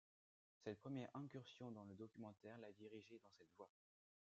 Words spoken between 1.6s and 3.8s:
dans le documentaire l'a dirigé dans cette voie.